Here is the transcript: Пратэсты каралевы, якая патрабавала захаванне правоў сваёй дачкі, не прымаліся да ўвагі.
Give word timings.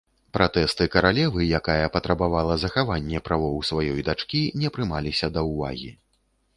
Пратэсты 0.35 0.87
каралевы, 0.95 1.41
якая 1.59 1.91
патрабавала 1.97 2.57
захаванне 2.65 3.23
правоў 3.31 3.63
сваёй 3.73 4.01
дачкі, 4.11 4.45
не 4.65 4.69
прымаліся 4.77 5.35
да 5.39 5.49
ўвагі. 5.55 5.97